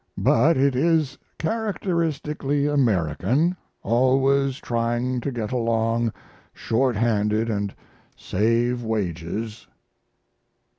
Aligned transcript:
But 0.17 0.57
it 0.57 0.75
is 0.75 1.19
characteristically 1.37 2.65
American 2.65 3.55
always 3.83 4.57
trying 4.57 5.19
to 5.21 5.31
get 5.31 5.51
along 5.51 6.11
short 6.55 6.95
handed 6.95 7.75
& 7.89 8.15
save 8.17 8.81
wages. 8.83 9.67